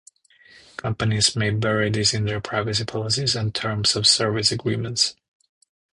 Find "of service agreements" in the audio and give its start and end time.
3.95-5.15